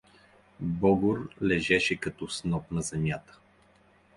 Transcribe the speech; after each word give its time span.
Богор 0.59 1.29
лежеше 1.43 1.95
като 1.95 2.27
сноп 2.29 2.71
на 2.71 2.81
земята. 2.81 3.39